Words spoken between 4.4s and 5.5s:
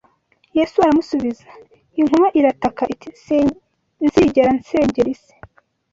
nsengera isi